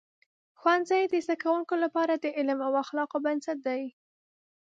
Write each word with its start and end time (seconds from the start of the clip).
ښوونځي 0.59 1.01
د 1.07 1.13
زده 1.25 1.35
کوونکو 1.43 1.73
لپاره 1.83 2.13
د 2.17 2.25
علم 2.37 2.59
او 2.67 2.73
اخلاقو 2.83 3.17
بنسټ 3.25 3.57
دی. 3.67 3.83